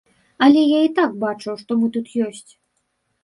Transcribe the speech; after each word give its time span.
Але 0.45 0.61
я 0.67 0.77
і 0.85 0.89
так 0.99 1.11
бачу, 1.23 1.53
што 1.63 1.77
мы 1.81 1.89
тут 1.97 2.07
ёсць. 2.31 2.51